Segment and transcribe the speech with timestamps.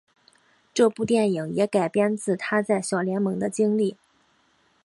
[0.73, 3.97] 这部电影也改编自他在小联盟的经历。